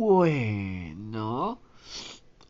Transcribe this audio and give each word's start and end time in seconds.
Bueno. 0.00 1.60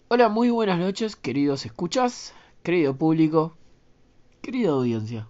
Hola, 0.07 0.29
muy 0.29 0.51
buenas 0.51 0.79
noches, 0.79 1.17
queridos 1.17 1.67
escuchas, 1.67 2.33
querido 2.63 2.97
público, 2.97 3.57
querida 4.41 4.71
audiencia. 4.71 5.29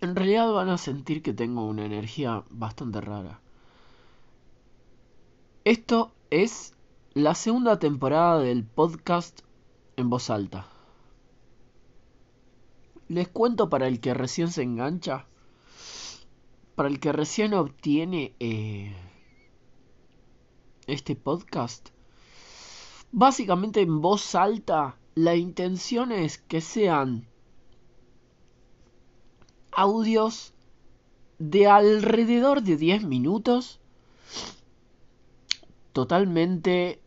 En 0.00 0.14
realidad 0.14 0.52
van 0.52 0.68
a 0.68 0.78
sentir 0.78 1.22
que 1.22 1.32
tengo 1.32 1.66
una 1.66 1.84
energía 1.84 2.44
bastante 2.50 3.00
rara. 3.00 3.40
Esto 5.64 6.12
es 6.30 6.74
la 7.12 7.34
segunda 7.34 7.80
temporada 7.80 8.38
del 8.38 8.62
podcast 8.62 9.40
en 9.96 10.08
voz 10.08 10.30
alta. 10.30 10.68
Les 13.08 13.26
cuento 13.26 13.68
para 13.68 13.88
el 13.88 13.98
que 13.98 14.14
recién 14.14 14.52
se 14.52 14.62
engancha 14.62 15.26
para 16.76 16.88
el 16.88 17.00
que 17.00 17.10
recién 17.10 17.54
obtiene 17.54 18.34
eh, 18.38 18.94
este 20.86 21.14
podcast, 21.16 21.90
básicamente 23.12 23.80
en 23.80 24.00
voz 24.00 24.34
alta, 24.34 24.96
la 25.14 25.36
intención 25.36 26.12
es 26.12 26.38
que 26.38 26.60
sean 26.60 27.26
audios 29.72 30.52
de 31.38 31.66
alrededor 31.66 32.62
de 32.62 32.76
10 32.76 33.04
minutos, 33.04 33.80
totalmente 35.92 37.00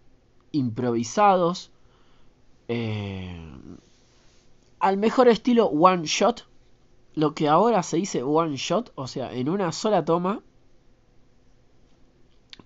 improvisados, 0.51 1.71
eh, 2.67 3.39
al 4.79 4.97
mejor 4.97 5.27
estilo 5.27 5.67
one 5.67 6.05
shot, 6.05 6.47
lo 7.13 7.33
que 7.33 7.47
ahora 7.47 7.81
se 7.81 7.97
dice 7.97 8.23
one 8.23 8.57
shot, 8.57 8.91
o 8.95 9.07
sea, 9.07 9.31
en 9.33 9.49
una 9.49 9.71
sola 9.71 10.03
toma, 10.05 10.41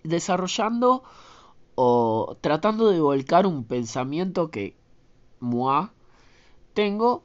desarrollando 0.04 1.04
o 1.76 2.38
tratando 2.42 2.90
de 2.90 3.00
volcar 3.00 3.48
un 3.48 3.64
pensamiento 3.64 4.52
que 4.52 4.76
moi 5.40 5.88
tengo 6.74 7.24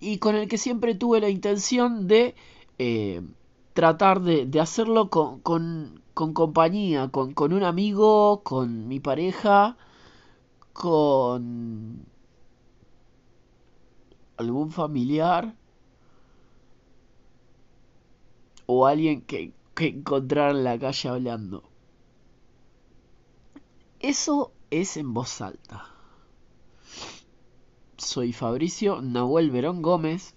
y 0.00 0.18
con 0.18 0.34
el 0.36 0.48
que 0.48 0.58
siempre 0.58 0.94
tuve 0.94 1.20
la 1.20 1.28
intención 1.28 2.08
de 2.08 2.34
eh, 2.78 3.22
tratar 3.74 4.20
de, 4.20 4.48
hacerlo 4.60 5.10
con, 5.10 5.40
con, 5.40 6.02
con 6.14 6.32
compañía, 6.32 7.08
con, 7.08 7.34
con 7.34 7.52
un 7.52 7.62
amigo, 7.64 8.42
con 8.42 8.88
mi 8.88 9.00
pareja, 9.00 9.76
con 10.72 12.06
algún 14.36 14.70
familiar 14.70 15.54
o 18.66 18.86
alguien 18.86 19.20
que, 19.22 19.52
que 19.74 19.88
encontrar 19.88 20.52
en 20.52 20.64
la 20.64 20.78
calle 20.78 21.08
hablando. 21.08 21.64
Eso 24.00 24.52
es 24.70 24.96
en 24.96 25.14
voz 25.14 25.40
alta. 25.40 25.90
Soy 27.96 28.32
Fabricio 28.32 29.00
Nahuel 29.00 29.50
Verón 29.50 29.82
Gómez. 29.82 30.34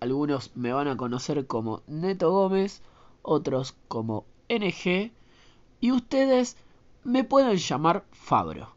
Algunos 0.00 0.56
me 0.56 0.72
van 0.72 0.88
a 0.88 0.96
conocer 0.96 1.46
como 1.46 1.82
Neto 1.86 2.30
Gómez, 2.32 2.82
otros 3.22 3.76
como 3.88 4.24
NG 4.48 5.12
y 5.80 5.92
ustedes 5.92 6.56
me 7.04 7.24
pueden 7.24 7.56
llamar 7.56 8.04
Fabro. 8.10 8.74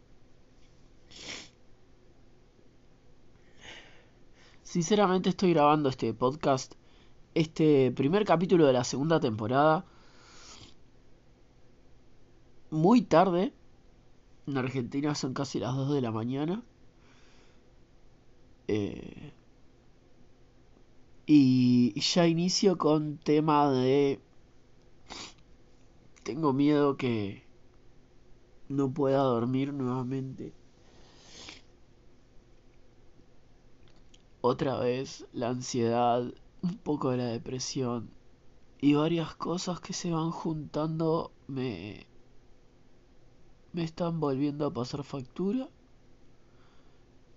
Sinceramente 4.63 5.30
estoy 5.30 5.53
grabando 5.53 5.88
este 5.89 6.13
podcast, 6.13 6.75
este 7.36 7.91
primer 7.91 8.25
capítulo 8.25 8.66
de 8.66 8.73
la 8.73 8.83
segunda 8.83 9.19
temporada, 9.19 9.86
muy 12.72 13.02
tarde. 13.02 13.54
En 14.48 14.58
Argentina 14.58 15.15
son 15.15 15.33
casi 15.33 15.59
las 15.59 15.76
2 15.76 15.93
de 15.93 16.02
la 16.02 16.11
mañana. 16.11 16.64
Eh, 18.67 19.32
y 21.27 21.99
ya 21.99 22.27
inicio 22.27 22.77
con 22.77 23.17
tema 23.17 23.71
de... 23.71 24.20
Tengo 26.23 26.54
miedo 26.54 26.98
que 26.98 27.43
no 28.70 28.92
pueda 28.92 29.20
dormir 29.20 29.73
nuevamente. 29.73 30.54
otra 34.48 34.77
vez 34.77 35.26
la 35.33 35.49
ansiedad, 35.49 36.23
un 36.65 36.77
poco 36.77 37.11
de 37.11 37.17
la 37.17 37.26
depresión 37.26 38.09
y 38.81 38.95
varias 38.95 39.36
cosas 39.36 39.80
que 39.80 39.93
se 39.93 40.11
van 40.11 40.31
juntando 40.31 41.31
me 41.48 42.08
me 43.71 43.83
están 43.83 44.20
volviendo 44.20 44.65
a 44.65 44.73
pasar 44.73 45.03
factura 45.03 45.70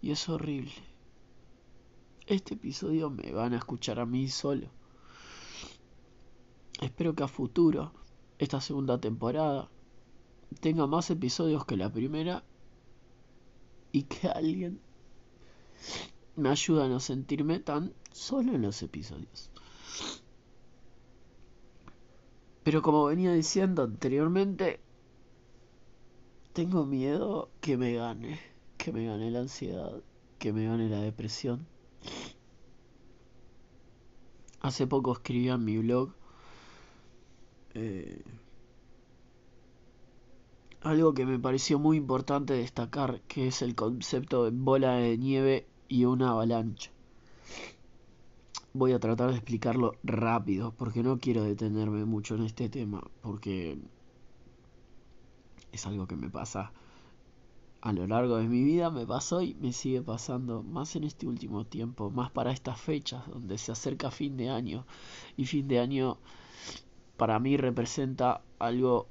y 0.00 0.12
es 0.12 0.28
horrible. 0.28 0.72
Este 2.26 2.54
episodio 2.54 3.10
me 3.10 3.32
van 3.32 3.52
a 3.52 3.58
escuchar 3.58 3.98
a 3.98 4.06
mí 4.06 4.28
solo. 4.28 4.68
Espero 6.80 7.14
que 7.14 7.24
a 7.24 7.28
futuro, 7.28 7.92
esta 8.38 8.60
segunda 8.60 9.00
temporada, 9.00 9.68
tenga 10.60 10.86
más 10.86 11.10
episodios 11.10 11.66
que 11.66 11.76
la 11.76 11.92
primera 11.92 12.44
y 13.90 14.04
que 14.04 14.28
alguien 14.28 14.80
me 16.36 16.50
ayuda 16.50 16.84
a 16.84 16.88
no 16.88 17.00
sentirme 17.00 17.58
tan 17.58 17.92
solo 18.18 18.54
en 18.54 18.62
los 18.62 18.82
episodios. 18.82 19.50
Pero 22.64 22.82
como 22.82 23.06
venía 23.06 23.32
diciendo 23.32 23.84
anteriormente, 23.84 24.80
tengo 26.52 26.84
miedo 26.84 27.50
que 27.60 27.76
me 27.76 27.94
gane, 27.94 28.40
que 28.76 28.92
me 28.92 29.06
gane 29.06 29.30
la 29.30 29.40
ansiedad, 29.40 30.02
que 30.38 30.52
me 30.52 30.66
gane 30.66 30.88
la 30.88 31.00
depresión. 31.00 31.66
Hace 34.60 34.86
poco 34.86 35.12
escribí 35.12 35.48
en 35.48 35.64
mi 35.64 35.78
blog 35.78 36.12
eh, 37.74 38.22
algo 40.80 41.14
que 41.14 41.24
me 41.24 41.38
pareció 41.38 41.78
muy 41.78 41.96
importante 41.96 42.54
destacar, 42.54 43.20
que 43.28 43.46
es 43.46 43.62
el 43.62 43.74
concepto 43.76 44.44
de 44.44 44.50
bola 44.50 44.96
de 44.96 45.16
nieve 45.16 45.68
y 45.88 46.04
una 46.04 46.30
avalancha. 46.30 46.90
Voy 48.74 48.92
a 48.92 49.00
tratar 49.00 49.30
de 49.30 49.36
explicarlo 49.36 49.94
rápido 50.02 50.72
porque 50.72 51.02
no 51.02 51.18
quiero 51.18 51.42
detenerme 51.42 52.04
mucho 52.04 52.34
en 52.34 52.44
este 52.44 52.68
tema 52.68 53.02
porque 53.22 53.78
es 55.72 55.86
algo 55.86 56.06
que 56.06 56.16
me 56.16 56.30
pasa 56.30 56.72
a 57.80 57.92
lo 57.92 58.06
largo 58.06 58.36
de 58.36 58.48
mi 58.48 58.64
vida, 58.64 58.90
me 58.90 59.06
pasó 59.06 59.40
y 59.40 59.54
me 59.54 59.72
sigue 59.72 60.02
pasando 60.02 60.62
más 60.62 60.96
en 60.96 61.04
este 61.04 61.26
último 61.26 61.64
tiempo, 61.64 62.10
más 62.10 62.30
para 62.30 62.52
estas 62.52 62.80
fechas 62.80 63.26
donde 63.28 63.56
se 63.56 63.72
acerca 63.72 64.10
fin 64.10 64.36
de 64.36 64.50
año 64.50 64.84
y 65.36 65.46
fin 65.46 65.68
de 65.68 65.78
año 65.78 66.18
para 67.16 67.38
mí 67.38 67.56
representa 67.56 68.42
algo 68.58 69.08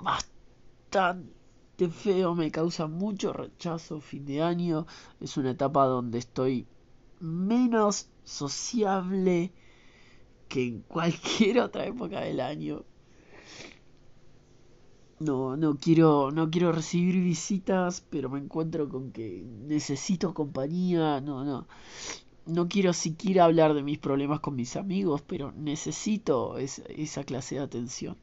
bastante 0.00 1.88
feo, 1.90 2.34
me 2.34 2.50
causa 2.50 2.86
mucho 2.86 3.32
rechazo. 3.32 4.00
Fin 4.00 4.24
de 4.26 4.42
año 4.42 4.86
es 5.20 5.36
una 5.36 5.50
etapa 5.52 5.86
donde 5.86 6.18
estoy 6.18 6.66
menos 7.20 8.08
sociable 8.24 9.52
que 10.48 10.66
en 10.66 10.80
cualquier 10.82 11.58
otra 11.60 11.86
época 11.86 12.20
del 12.20 12.40
año. 12.40 12.84
No, 15.18 15.56
no 15.56 15.78
quiero, 15.78 16.30
no 16.30 16.50
quiero 16.50 16.72
recibir 16.72 17.14
visitas, 17.22 18.04
pero 18.10 18.28
me 18.28 18.38
encuentro 18.38 18.88
con 18.88 19.12
que 19.12 19.42
necesito 19.66 20.34
compañía, 20.34 21.20
no, 21.22 21.42
no. 21.42 21.66
No 22.44 22.68
quiero 22.68 22.92
siquiera 22.92 23.44
hablar 23.44 23.74
de 23.74 23.82
mis 23.82 23.98
problemas 23.98 24.40
con 24.40 24.54
mis 24.54 24.76
amigos, 24.76 25.22
pero 25.22 25.52
necesito 25.52 26.58
esa 26.58 27.24
clase 27.24 27.56
de 27.56 27.62
atención. 27.62 28.16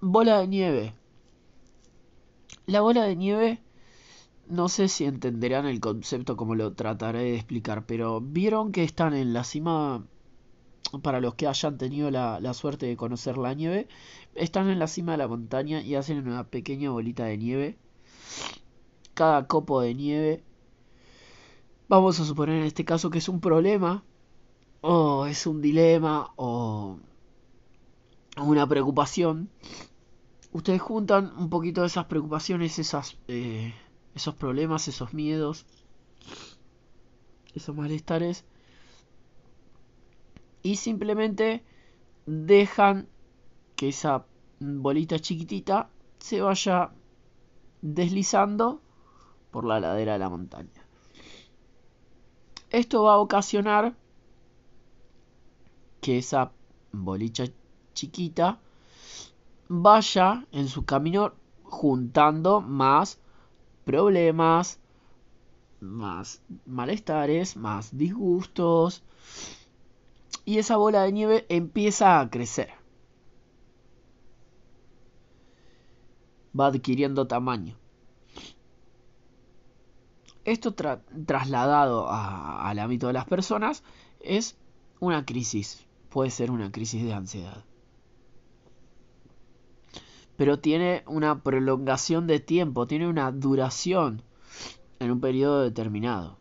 Bola 0.00 0.40
de 0.40 0.48
nieve. 0.48 0.94
La 2.66 2.80
bola 2.80 3.04
de 3.04 3.16
nieve, 3.16 3.60
no 4.48 4.68
sé 4.68 4.88
si 4.88 5.04
entenderán 5.04 5.66
el 5.66 5.80
concepto 5.80 6.36
como 6.36 6.54
lo 6.54 6.72
trataré 6.74 7.22
de 7.22 7.34
explicar, 7.36 7.86
pero 7.86 8.20
vieron 8.20 8.72
que 8.72 8.84
están 8.84 9.14
en 9.14 9.32
la 9.32 9.44
cima, 9.44 10.06
para 11.02 11.20
los 11.20 11.34
que 11.34 11.46
hayan 11.46 11.78
tenido 11.78 12.10
la, 12.10 12.54
suerte 12.54 12.86
de 12.86 12.96
conocer 12.96 13.38
la 13.38 13.54
nieve, 13.54 13.88
están 14.34 14.68
en 14.68 14.78
la 14.78 14.86
cima 14.86 15.12
de 15.12 15.18
la 15.18 15.28
montaña 15.28 15.80
y 15.82 15.94
hacen 15.94 16.26
una 16.26 16.44
pequeña 16.44 16.90
bolita 16.90 17.24
de 17.24 17.38
nieve. 17.38 17.78
Cada 19.14 19.46
copo 19.46 19.80
de 19.80 19.94
nieve, 19.94 20.44
vamos 21.88 22.20
a 22.20 22.24
suponer 22.24 22.56
en 22.56 22.64
este 22.64 22.84
caso 22.84 23.10
que 23.10 23.18
es 23.18 23.28
un 23.28 23.40
problema, 23.40 24.04
o 24.82 25.26
es 25.26 25.46
un 25.46 25.60
dilema, 25.60 26.32
o 26.36 26.98
una 28.36 28.66
preocupación 28.68 29.50
ustedes 30.56 30.80
juntan 30.80 31.32
un 31.36 31.50
poquito 31.50 31.82
de 31.82 31.88
esas 31.88 32.06
preocupaciones, 32.06 32.78
esas, 32.78 33.18
eh, 33.28 33.74
esos 34.16 34.34
problemas, 34.34 34.88
esos 34.88 35.12
miedos, 35.12 35.66
esos 37.54 37.76
malestares, 37.76 38.46
y 40.62 40.76
simplemente 40.76 41.62
dejan 42.24 43.08
que 43.76 43.90
esa 43.90 44.24
bolita 44.58 45.18
chiquitita 45.18 45.90
se 46.18 46.40
vaya 46.40 46.92
deslizando 47.82 48.80
por 49.50 49.66
la 49.66 49.80
ladera 49.80 50.14
de 50.14 50.18
la 50.18 50.30
montaña. 50.30 50.86
Esto 52.70 53.02
va 53.02 53.14
a 53.14 53.18
ocasionar 53.18 53.94
que 56.00 56.18
esa 56.18 56.52
bolita 56.90 57.44
chiquita 57.92 58.60
vaya 59.68 60.46
en 60.52 60.68
su 60.68 60.86
camino 60.86 61.34
juntando 61.64 62.62
más 62.62 63.20
problemas, 63.86 64.80
más 65.80 66.42
malestares, 66.66 67.56
más 67.56 67.96
disgustos. 67.96 69.04
Y 70.44 70.58
esa 70.58 70.76
bola 70.76 71.02
de 71.02 71.12
nieve 71.12 71.46
empieza 71.48 72.20
a 72.20 72.28
crecer. 72.28 72.70
Va 76.58 76.66
adquiriendo 76.66 77.26
tamaño. 77.28 77.76
Esto 80.44 80.74
trasladado 80.74 82.08
al 82.10 82.78
ámbito 82.78 83.06
de 83.06 83.12
las 83.12 83.24
personas 83.24 83.84
es 84.20 84.56
una 85.00 85.24
crisis. 85.24 85.86
Puede 86.08 86.30
ser 86.30 86.50
una 86.50 86.72
crisis 86.72 87.04
de 87.04 87.12
ansiedad 87.12 87.64
pero 90.36 90.58
tiene 90.58 91.02
una 91.06 91.42
prolongación 91.42 92.26
de 92.26 92.40
tiempo, 92.40 92.86
tiene 92.86 93.08
una 93.08 93.32
duración 93.32 94.22
en 94.98 95.10
un 95.10 95.20
periodo 95.20 95.62
determinado. 95.62 96.38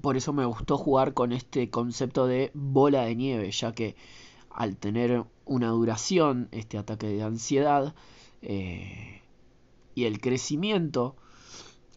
Por 0.00 0.16
eso 0.16 0.32
me 0.32 0.44
gustó 0.44 0.78
jugar 0.78 1.14
con 1.14 1.32
este 1.32 1.70
concepto 1.70 2.26
de 2.26 2.50
bola 2.54 3.02
de 3.02 3.14
nieve, 3.14 3.50
ya 3.50 3.72
que 3.72 3.96
al 4.50 4.76
tener 4.76 5.24
una 5.44 5.68
duración, 5.68 6.48
este 6.50 6.78
ataque 6.78 7.06
de 7.08 7.22
ansiedad 7.22 7.94
eh, 8.42 9.22
y 9.94 10.04
el 10.04 10.20
crecimiento 10.20 11.16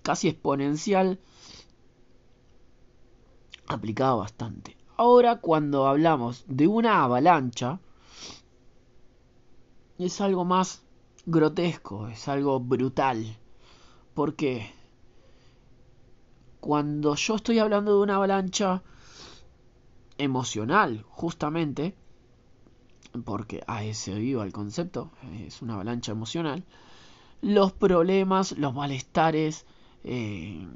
casi 0.02 0.28
exponencial, 0.28 1.20
aplicaba 3.68 4.16
bastante. 4.16 4.76
Ahora 4.98 5.38
cuando 5.38 5.88
hablamos 5.88 6.44
de 6.48 6.68
una 6.68 7.04
avalancha, 7.04 7.80
es 10.06 10.22
algo 10.22 10.46
más 10.46 10.84
grotesco, 11.26 12.08
es 12.08 12.28
algo 12.28 12.60
brutal. 12.60 13.38
Porque 14.14 14.72
cuando 16.60 17.16
yo 17.16 17.36
estoy 17.36 17.60
hablando 17.60 17.96
de 17.96 18.04
una 18.04 18.16
avalancha 18.16 18.84
emocional, 20.18 21.06
justamente, 21.10 21.96
porque 23.26 23.64
a 23.68 23.84
ese 23.84 24.14
vivo 24.16 24.44
el 24.44 24.52
concepto, 24.52 25.12
es 25.46 25.62
una 25.62 25.76
avalancha 25.76 26.12
emocional, 26.12 26.64
los 27.42 27.72
problemas, 27.72 28.58
los 28.58 28.74
malestares, 28.74 29.66
eh, 30.04 30.68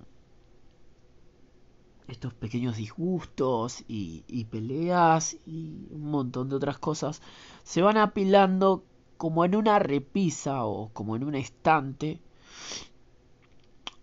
estos 2.07 2.33
pequeños 2.33 2.77
disgustos 2.77 3.83
y, 3.87 4.45
peleas 4.51 5.37
y 5.45 5.87
un 5.91 6.11
montón 6.11 6.49
de 6.49 6.55
otras 6.55 6.77
cosas 6.77 7.21
se 7.63 7.81
van 7.81 7.97
apilando 7.97 8.83
como 9.23 9.45
en 9.45 9.55
una 9.55 9.79
repisa 9.79 10.65
o 10.65 10.89
como 10.91 11.15
en 11.15 11.23
un 11.23 11.33
estante 11.33 12.19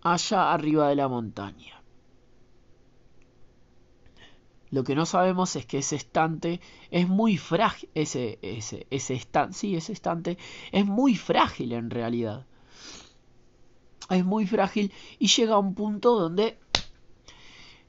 allá 0.01 0.51
arriba 0.51 0.89
de 0.89 0.95
la 0.95 1.07
montaña. 1.07 1.79
Lo 4.71 4.83
que 4.83 4.95
no 4.95 5.05
sabemos 5.05 5.55
es 5.55 5.67
que 5.67 5.77
ese 5.77 5.95
estante 5.95 6.59
es 6.89 7.07
muy 7.07 7.37
frágil, 7.37 7.87
ese, 7.93 8.39
ese, 8.41 8.87
ese 8.89 9.13
estante, 9.13 9.53
sí, 9.55 9.75
ese 9.75 9.93
estante 9.93 10.39
es 10.71 10.87
muy 10.87 11.15
frágil 11.15 11.73
en 11.73 11.91
realidad. 11.91 12.47
Es 14.09 14.25
muy 14.25 14.47
frágil 14.47 14.91
y 15.19 15.27
llega 15.27 15.53
a 15.53 15.59
un 15.59 15.75
punto 15.75 16.19
donde 16.19 16.57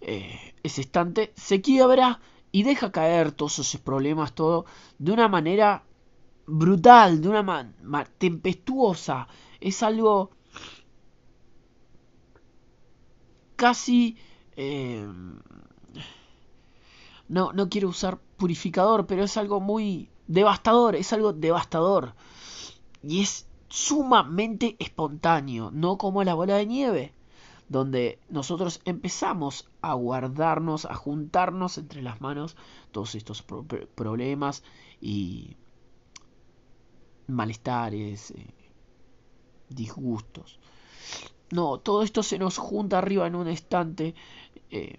eh, 0.03 0.55
ese 0.63 0.83
estante 0.83 1.33
se 1.35 1.63
quiebra 1.63 2.21
y 2.51 2.65
deja 2.65 2.93
caer 2.93 3.33
todos 3.33 3.59
esos 3.61 3.81
problemas, 3.81 4.35
todo 4.35 4.67
de 4.99 5.13
una 5.13 5.29
manera 5.29 5.85
brutal, 6.47 7.21
de 7.21 7.29
una 7.29 7.43
manera 7.43 8.11
tempestuosa. 8.19 9.29
Es 9.61 9.83
algo 9.83 10.31
casi... 13.57 14.17
Eh, 14.57 15.07
no, 17.29 17.53
no 17.53 17.69
quiero 17.71 17.89
usar 17.89 18.19
purificador, 18.37 19.07
pero 19.07 19.25
es 19.25 19.37
algo 19.37 19.61
muy 19.61 20.11
devastador, 20.27 20.97
es 20.97 21.13
algo 21.13 21.33
devastador. 21.33 22.15
Y 23.03 23.23
es 23.23 23.47
sumamente 23.69 24.77
espontáneo, 24.79 25.71
no 25.73 25.97
como 25.97 26.25
la 26.25 26.35
bola 26.35 26.57
de 26.57 26.67
nieve, 26.67 27.15
donde 27.69 28.19
nosotros 28.29 28.83
empezamos 28.85 29.71
a 29.81 29.95
guardarnos, 29.95 30.85
a 30.85 30.95
juntarnos 30.95 31.79
entre 31.79 32.03
las 32.03 32.21
manos 32.21 32.55
todos 32.91 33.15
estos 33.15 33.43
problemas 33.95 34.63
y 35.01 35.57
malestares, 37.33 38.33
eh, 38.33 38.55
disgustos. 39.69 40.59
No, 41.51 41.79
todo 41.79 42.03
esto 42.03 42.23
se 42.23 42.39
nos 42.39 42.59
junta 42.59 42.99
arriba 42.99 43.27
en 43.27 43.35
un 43.35 43.49
estante 43.49 44.15
eh, 44.71 44.97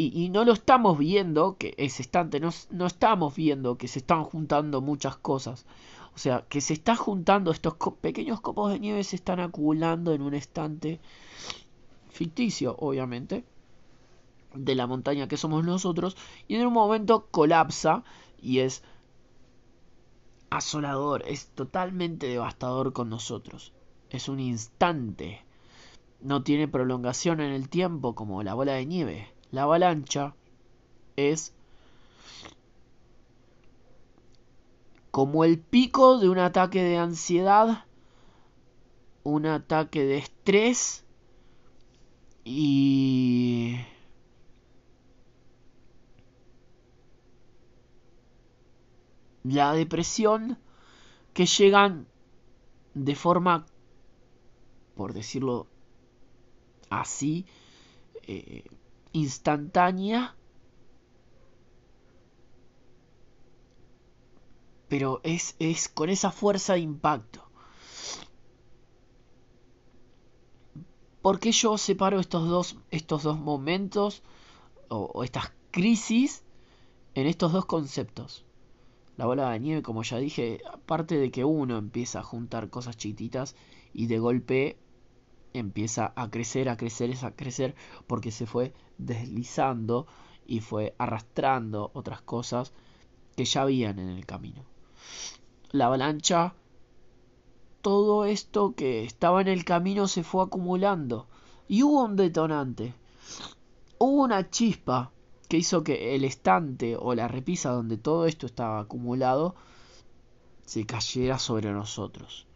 y, 0.00 0.28
no 0.28 0.44
lo 0.44 0.52
estamos 0.52 0.96
viendo, 0.96 1.56
que 1.56 1.74
ese 1.76 2.02
estante, 2.02 2.38
no, 2.38 2.50
no 2.70 2.86
estamos 2.86 3.34
viendo 3.34 3.76
que 3.76 3.88
se 3.88 3.98
están 3.98 4.22
juntando 4.22 4.80
muchas 4.80 5.16
cosas. 5.16 5.66
O 6.14 6.18
sea, 6.18 6.44
que 6.48 6.60
se 6.60 6.72
está 6.72 6.94
juntando 6.94 7.50
estos 7.50 7.74
pequeños 8.00 8.40
copos 8.40 8.70
de 8.70 8.78
nieve 8.78 9.02
se 9.02 9.16
están 9.16 9.40
acumulando 9.40 10.12
en 10.12 10.22
un 10.22 10.34
estante 10.34 11.00
ficticio, 12.10 12.76
obviamente, 12.78 13.44
de 14.54 14.74
la 14.76 14.86
montaña 14.86 15.26
que 15.26 15.36
somos 15.36 15.64
nosotros, 15.64 16.16
y 16.46 16.54
en 16.54 16.66
un 16.66 16.72
momento 16.72 17.26
colapsa 17.32 18.04
y 18.40 18.60
es 18.60 18.84
asolador, 20.50 21.22
es 21.26 21.48
totalmente 21.48 22.26
devastador 22.26 22.92
con 22.92 23.08
nosotros. 23.08 23.72
Es 24.10 24.28
un 24.28 24.40
instante. 24.40 25.44
No 26.20 26.42
tiene 26.42 26.68
prolongación 26.68 27.40
en 27.40 27.52
el 27.52 27.68
tiempo 27.68 28.14
como 28.14 28.42
la 28.42 28.54
bola 28.54 28.72
de 28.72 28.86
nieve. 28.86 29.28
La 29.50 29.62
avalancha 29.62 30.34
es 31.16 31.52
como 35.10 35.44
el 35.44 35.58
pico 35.58 36.18
de 36.18 36.28
un 36.28 36.38
ataque 36.38 36.82
de 36.82 36.98
ansiedad, 36.98 37.84
un 39.24 39.46
ataque 39.46 40.04
de 40.04 40.18
estrés 40.18 41.04
y 42.44 43.76
la 49.44 49.72
depresión 49.72 50.58
que 51.32 51.46
llegan 51.46 52.06
de 52.94 53.14
forma, 53.14 53.66
por 54.96 55.12
decirlo 55.12 55.66
así, 56.90 57.46
eh, 58.22 58.64
instantánea, 59.12 60.34
pero 64.88 65.20
es, 65.22 65.54
es 65.58 65.88
con 65.88 66.10
esa 66.10 66.30
fuerza 66.30 66.74
de 66.74 66.80
impacto. 66.80 67.44
¿Por 71.22 71.40
qué 71.40 71.52
yo 71.52 71.76
separo 71.76 72.20
estos 72.20 72.48
dos, 72.48 72.76
estos 72.90 73.22
dos 73.22 73.38
momentos 73.38 74.22
o 74.88 75.22
estas 75.24 75.52
crisis 75.70 76.42
en 77.14 77.26
estos 77.26 77.52
dos 77.52 77.66
conceptos? 77.66 78.47
La 79.18 79.26
bola 79.26 79.50
de 79.50 79.58
nieve, 79.58 79.82
como 79.82 80.04
ya 80.04 80.16
dije, 80.18 80.60
aparte 80.72 81.18
de 81.18 81.32
que 81.32 81.44
uno 81.44 81.76
empieza 81.76 82.20
a 82.20 82.22
juntar 82.22 82.70
cosas 82.70 82.96
chiquititas 82.96 83.56
y 83.92 84.06
de 84.06 84.20
golpe 84.20 84.78
empieza 85.52 86.12
a 86.14 86.30
crecer, 86.30 86.68
a 86.68 86.76
crecer, 86.76 87.12
a 87.22 87.32
crecer, 87.32 87.74
porque 88.06 88.30
se 88.30 88.46
fue 88.46 88.72
deslizando 88.96 90.06
y 90.46 90.60
fue 90.60 90.94
arrastrando 90.98 91.90
otras 91.94 92.22
cosas 92.22 92.72
que 93.34 93.44
ya 93.44 93.62
habían 93.62 93.98
en 93.98 94.08
el 94.08 94.24
camino. 94.24 94.64
La 95.72 95.86
avalancha, 95.86 96.54
todo 97.82 98.24
esto 98.24 98.76
que 98.76 99.02
estaba 99.02 99.40
en 99.40 99.48
el 99.48 99.64
camino 99.64 100.06
se 100.06 100.22
fue 100.22 100.44
acumulando 100.44 101.26
y 101.66 101.82
hubo 101.82 102.04
un 102.04 102.14
detonante. 102.14 102.94
Hubo 103.98 104.22
una 104.22 104.48
chispa 104.48 105.10
que 105.48 105.56
hizo 105.56 105.82
que 105.82 106.14
el 106.14 106.24
estante 106.24 106.96
o 106.96 107.14
la 107.14 107.26
repisa 107.26 107.70
donde 107.70 107.96
todo 107.96 108.26
esto 108.26 108.46
estaba 108.46 108.80
acumulado 108.80 109.54
se 110.66 110.84
cayera 110.84 111.38
sobre 111.38 111.72
nosotros. 111.72 112.46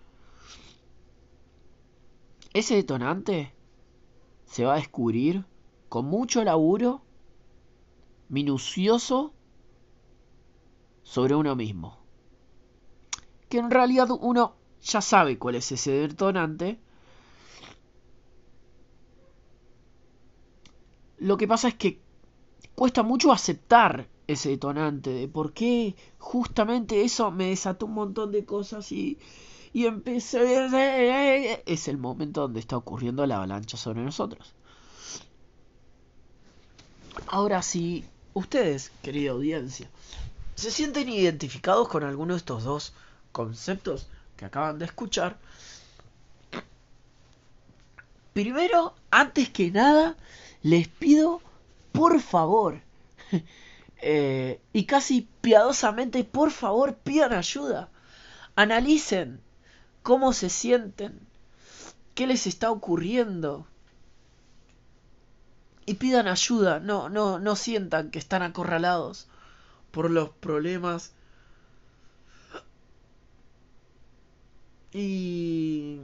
Ese 2.52 2.74
detonante 2.74 3.54
se 4.44 4.64
va 4.64 4.74
a 4.74 4.76
descubrir 4.76 5.46
con 5.88 6.04
mucho 6.04 6.44
laburo 6.44 7.02
minucioso 8.28 9.32
sobre 11.02 11.34
uno 11.34 11.56
mismo. 11.56 11.98
Que 13.48 13.58
en 13.58 13.70
realidad 13.70 14.08
uno 14.20 14.56
ya 14.82 15.00
sabe 15.00 15.38
cuál 15.38 15.54
es 15.54 15.72
ese 15.72 15.92
detonante. 15.92 16.78
Lo 21.18 21.38
que 21.38 21.48
pasa 21.48 21.68
es 21.68 21.74
que 21.74 22.02
cuesta 22.82 23.04
mucho 23.04 23.30
aceptar 23.30 24.08
ese 24.26 24.48
detonante 24.48 25.10
de 25.10 25.28
por 25.28 25.52
qué 25.52 25.94
justamente 26.18 27.04
eso 27.04 27.30
me 27.30 27.50
desató 27.50 27.86
un 27.86 27.94
montón 27.94 28.32
de 28.32 28.44
cosas 28.44 28.90
y, 28.90 29.18
y 29.72 29.86
empecé... 29.86 31.62
Es 31.64 31.86
el 31.86 31.96
momento 31.96 32.40
donde 32.40 32.58
está 32.58 32.76
ocurriendo 32.76 33.24
la 33.24 33.36
avalancha 33.36 33.76
sobre 33.76 34.02
nosotros. 34.02 34.52
Ahora, 37.28 37.62
si 37.62 38.04
ustedes, 38.34 38.90
querida 39.00 39.30
audiencia, 39.30 39.88
se 40.56 40.72
sienten 40.72 41.08
identificados 41.08 41.86
con 41.86 42.02
alguno 42.02 42.34
de 42.34 42.38
estos 42.38 42.64
dos 42.64 42.94
conceptos 43.30 44.08
que 44.36 44.46
acaban 44.46 44.80
de 44.80 44.86
escuchar, 44.86 45.38
primero, 48.32 48.96
antes 49.12 49.50
que 49.50 49.70
nada, 49.70 50.16
les 50.64 50.88
pido, 50.88 51.42
por 51.92 52.20
favor, 52.20 52.80
eh, 54.02 54.60
y 54.72 54.84
casi 54.84 55.28
piadosamente, 55.40 56.24
por 56.24 56.50
favor, 56.50 56.96
pidan 56.96 57.32
ayuda. 57.32 57.88
Analicen 58.56 59.40
cómo 60.02 60.32
se 60.32 60.50
sienten, 60.50 61.20
qué 62.14 62.26
les 62.26 62.46
está 62.46 62.70
ocurriendo. 62.70 63.66
Y 65.84 65.94
pidan 65.94 66.28
ayuda, 66.28 66.80
no, 66.80 67.08
no, 67.08 67.38
no 67.38 67.56
sientan 67.56 68.10
que 68.10 68.18
están 68.18 68.42
acorralados 68.42 69.28
por 69.90 70.10
los 70.10 70.30
problemas. 70.30 71.12
Y... 74.92 76.00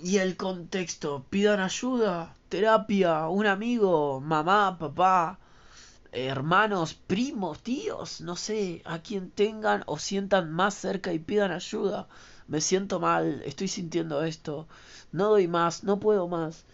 Y 0.00 0.18
el 0.18 0.36
contexto, 0.36 1.26
pidan 1.28 1.58
ayuda, 1.58 2.36
terapia, 2.48 3.28
un 3.28 3.46
amigo, 3.46 4.20
mamá, 4.20 4.78
papá, 4.78 5.38
hermanos, 6.12 6.94
primos, 6.94 7.62
tíos, 7.62 8.20
no 8.20 8.36
sé, 8.36 8.82
a 8.84 9.00
quien 9.00 9.30
tengan 9.30 9.82
o 9.86 9.98
sientan 9.98 10.52
más 10.52 10.74
cerca 10.74 11.12
y 11.12 11.18
pidan 11.18 11.52
ayuda. 11.52 12.08
Me 12.48 12.60
siento 12.60 13.00
mal, 13.00 13.42
estoy 13.44 13.68
sintiendo 13.68 14.22
esto, 14.24 14.66
no 15.12 15.30
doy 15.30 15.48
más, 15.48 15.84
no 15.84 16.00
puedo 16.00 16.28
más 16.28 16.64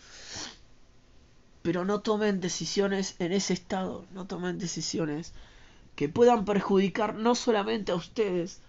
pero 1.64 1.86
no 1.86 2.00
tomen 2.02 2.42
decisiones 2.42 3.16
en 3.20 3.32
ese 3.32 3.54
estado, 3.54 4.04
no 4.12 4.26
tomen 4.26 4.58
decisiones 4.58 5.32
que 5.96 6.10
puedan 6.10 6.44
perjudicar 6.44 7.14
no 7.14 7.34
solamente 7.34 7.90
a 7.90 7.94
ustedes. 7.94 8.60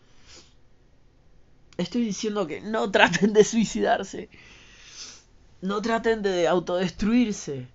Estoy 1.76 2.06
diciendo 2.06 2.48
que 2.48 2.62
no 2.62 2.90
traten 2.92 3.34
de 3.34 3.44
suicidarse, 3.44 4.30
no 5.62 5.82
traten 5.82 6.22
de 6.22 6.48
autodestruirse, 6.48 7.68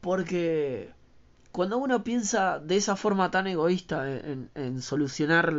porque 0.00 0.90
cuando 1.52 1.78
uno 1.78 2.04
piensa 2.04 2.58
de 2.58 2.76
esa 2.76 2.96
forma 2.96 3.30
tan 3.30 3.46
egoísta 3.46 4.08
en, 4.08 4.82
solucionar 4.82 5.54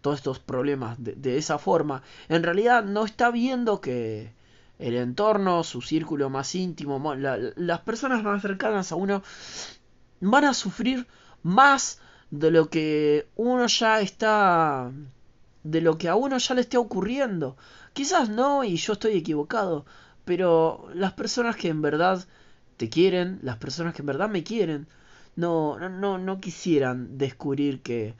todos 0.00 0.16
estos 0.18 0.38
problemas 0.38 0.96
de 0.98 1.38
esa 1.38 1.58
forma, 1.58 2.02
en 2.28 2.42
realidad 2.42 2.84
no 2.84 3.04
está 3.04 3.30
viendo 3.30 3.80
que, 3.80 4.32
el 4.78 4.94
entorno, 4.94 5.64
su 5.64 5.82
círculo 5.82 6.30
más 6.30 6.54
íntimo, 6.54 7.14
las 7.14 7.80
personas 7.80 8.22
más 8.22 8.42
cercanas 8.42 8.92
a 8.92 8.96
uno 8.96 9.22
van 10.20 10.44
a 10.44 10.54
sufrir 10.54 11.06
más 11.42 12.00
de 12.30 12.50
lo 12.50 12.70
que 12.70 13.26
uno 13.36 13.66
ya 13.66 14.00
está 14.00 14.92
de 15.64 15.80
lo 15.80 15.98
que 15.98 16.08
a 16.08 16.14
uno 16.14 16.38
ya 16.38 16.54
le 16.54 16.60
esté 16.60 16.76
ocurriendo. 16.76 17.56
Quizás 17.92 18.28
no 18.28 18.62
y 18.64 18.76
yo 18.76 18.92
estoy 18.92 19.16
equivocado, 19.16 19.84
pero 20.28 20.90
las 20.92 21.14
personas 21.14 21.56
que 21.56 21.68
en 21.68 21.80
verdad 21.80 22.22
te 22.76 22.90
quieren, 22.90 23.38
las 23.40 23.56
personas 23.56 23.94
que 23.94 24.02
en 24.02 24.06
verdad 24.06 24.28
me 24.28 24.44
quieren, 24.44 24.86
no 25.36 25.78
no 25.78 26.18
no 26.18 26.38
quisieran 26.38 27.16
descubrir 27.16 27.80
que 27.80 28.14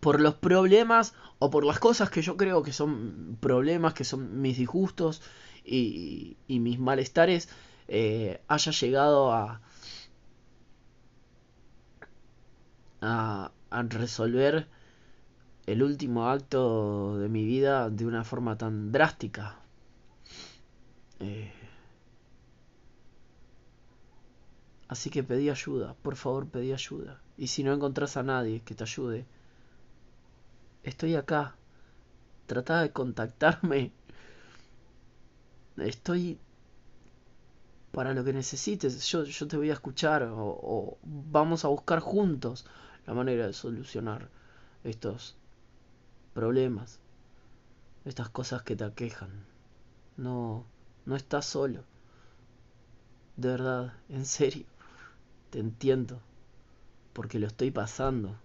por 0.00 0.22
los 0.22 0.36
problemas 0.36 1.12
o 1.38 1.50
por 1.50 1.66
las 1.66 1.78
cosas 1.78 2.08
que 2.08 2.22
yo 2.22 2.38
creo 2.38 2.62
que 2.62 2.72
son 2.72 3.36
problemas, 3.40 3.92
que 3.92 4.04
son 4.04 4.40
mis 4.40 4.56
disgustos 4.56 5.20
y, 5.66 6.38
mis 6.48 6.78
malestares, 6.78 7.50
eh, 7.86 8.40
haya 8.48 8.72
llegado 8.72 9.32
a, 9.34 9.60
a, 13.02 13.52
resolver 13.90 14.66
el 15.66 15.82
último 15.82 16.30
acto 16.30 17.18
de 17.18 17.28
mi 17.28 17.44
vida 17.44 17.90
de 17.90 18.06
una 18.06 18.24
forma 18.24 18.56
tan 18.56 18.92
drástica. 18.92 19.67
Eh, 21.20 21.52
así 24.88 25.10
que 25.10 25.22
pedí 25.22 25.50
ayuda, 25.50 25.94
por 26.02 26.16
favor 26.16 26.46
pedí 26.48 26.72
ayuda. 26.72 27.20
Y 27.36 27.48
si 27.48 27.62
no 27.64 27.72
encontrás 27.72 28.16
a 28.16 28.22
nadie 28.22 28.60
que 28.60 28.74
te 28.74 28.84
ayude, 28.84 29.26
Estoy 30.88 31.16
acá. 31.16 31.54
Trata 32.46 32.80
de 32.80 32.92
contactarme. 32.92 33.92
Estoy 35.76 36.38
para 37.92 38.14
lo 38.14 38.24
que 38.24 38.32
necesites. 38.32 39.06
Yo, 39.06 39.24
yo 39.24 39.46
te 39.46 39.58
voy 39.58 39.70
a 39.70 39.74
escuchar 39.74 40.22
o, 40.22 40.46
o, 40.46 40.98
vamos 41.02 41.64
a 41.64 41.68
buscar 41.68 42.00
juntos 42.00 42.64
la 43.06 43.14
manera 43.14 43.46
de 43.46 43.52
solucionar 43.52 44.28
estos 44.82 45.36
problemas, 46.32 47.00
estas 48.06 48.30
cosas 48.30 48.62
que 48.62 48.76
te 48.76 48.84
aquejan. 48.84 49.44
No, 50.16 50.64
no 51.08 51.16
estás 51.16 51.46
solo. 51.46 51.84
De 53.36 53.48
verdad, 53.48 53.94
en 54.10 54.26
serio. 54.26 54.66
Te 55.48 55.58
entiendo. 55.58 56.20
Porque 57.14 57.38
lo 57.38 57.46
estoy 57.46 57.70
pasando. 57.70 58.36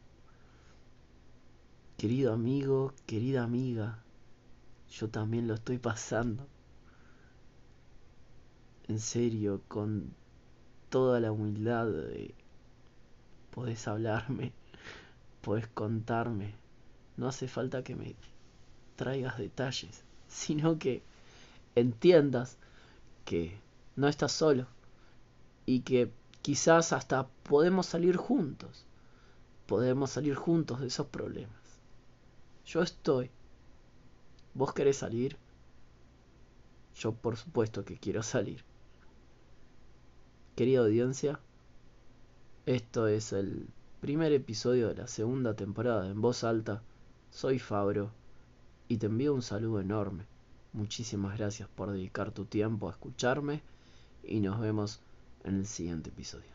Querido 1.97 2.31
amigo, 2.31 2.93
querida 3.05 3.43
amiga, 3.43 3.99
yo 4.89 5.09
también 5.09 5.45
lo 5.45 5.55
estoy 5.55 5.77
pasando. 5.77 6.47
En 8.87 8.99
serio, 8.99 9.61
con 9.67 10.13
toda 10.89 11.19
la 11.19 11.33
humildad 11.33 11.87
de... 11.87 12.33
Podés 13.51 13.89
hablarme, 13.89 14.53
podés 15.41 15.67
contarme. 15.67 16.55
No 17.17 17.27
hace 17.27 17.49
falta 17.49 17.83
que 17.83 17.95
me 17.95 18.15
traigas 18.95 19.37
detalles, 19.37 20.05
sino 20.29 20.79
que 20.79 21.03
entiendas 21.75 22.57
que 23.25 23.59
no 23.95 24.07
estás 24.07 24.31
solo 24.31 24.67
y 25.65 25.81
que 25.81 26.11
quizás 26.41 26.93
hasta 26.93 27.27
podemos 27.43 27.85
salir 27.85 28.17
juntos. 28.17 28.85
Podemos 29.65 30.11
salir 30.11 30.35
juntos 30.35 30.81
de 30.81 30.87
esos 30.87 31.07
problemas. 31.07 31.79
Yo 32.65 32.81
estoy. 32.81 33.31
¿Vos 34.53 34.73
querés 34.73 34.97
salir? 34.97 35.37
Yo 36.95 37.13
por 37.13 37.37
supuesto 37.37 37.85
que 37.85 37.97
quiero 37.97 38.23
salir. 38.23 38.63
Querida 40.55 40.81
audiencia, 40.81 41.39
esto 42.65 43.07
es 43.07 43.33
el 43.33 43.67
primer 44.01 44.31
episodio 44.33 44.89
de 44.89 44.95
la 44.95 45.07
segunda 45.07 45.55
temporada 45.55 46.07
En 46.09 46.21
Voz 46.21 46.43
Alta. 46.43 46.83
Soy 47.31 47.57
Fabro 47.57 48.11
y 48.87 48.97
te 48.97 49.07
envío 49.07 49.33
un 49.33 49.41
saludo 49.41 49.79
enorme. 49.79 50.32
Muchísimas 50.73 51.37
gracias 51.37 51.69
por 51.69 51.91
dedicar 51.91 52.31
tu 52.31 52.45
tiempo 52.45 52.89
a 52.89 52.91
escucharme 52.91 53.61
y 54.23 54.39
nos 54.39 54.59
vemos 54.59 55.01
en 55.43 55.57
el 55.57 55.67
siguiente 55.67 56.09
episodio. 56.09 56.52